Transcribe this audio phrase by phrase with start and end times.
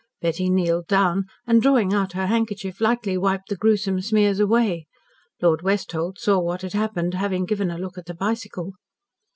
[0.19, 4.87] Betty kneeled down, and drawing out her handkerchief, lightly wiped the gruesome smears away.
[5.43, 8.73] Lord Westholt saw what had happened, having given a look at the bicycle.